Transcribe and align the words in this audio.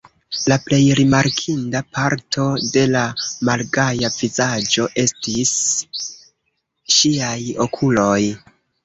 La 0.51 0.55
plej 0.67 0.77
rimarkinda 0.99 1.81
parto 1.97 2.45
de 2.77 2.85
la 2.93 3.03
malgaja 3.49 4.11
vizaĝo 4.15 4.87
estis 5.03 5.53
ŝiaj 6.97 7.39
okuloj. 7.69 8.17